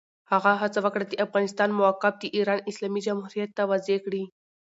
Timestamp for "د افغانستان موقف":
1.07-2.13